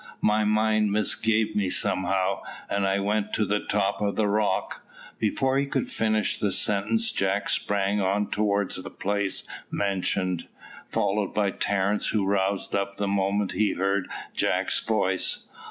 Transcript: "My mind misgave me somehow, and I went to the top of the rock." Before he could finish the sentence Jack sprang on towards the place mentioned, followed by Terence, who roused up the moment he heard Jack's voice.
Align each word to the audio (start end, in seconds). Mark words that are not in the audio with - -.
"My 0.23 0.43
mind 0.43 0.91
misgave 0.91 1.55
me 1.55 1.69
somehow, 1.69 2.41
and 2.67 2.87
I 2.87 2.99
went 2.99 3.33
to 3.35 3.45
the 3.45 3.59
top 3.59 4.01
of 4.01 4.15
the 4.15 4.25
rock." 4.27 4.81
Before 5.19 5.59
he 5.59 5.67
could 5.67 5.87
finish 5.89 6.39
the 6.39 6.51
sentence 6.51 7.11
Jack 7.11 7.49
sprang 7.49 8.01
on 8.01 8.31
towards 8.31 8.77
the 8.77 8.89
place 8.89 9.47
mentioned, 9.69 10.47
followed 10.89 11.35
by 11.35 11.51
Terence, 11.51 12.07
who 12.07 12.25
roused 12.25 12.73
up 12.73 12.97
the 12.97 13.07
moment 13.07 13.51
he 13.51 13.73
heard 13.73 14.07
Jack's 14.33 14.79
voice. 14.79 15.43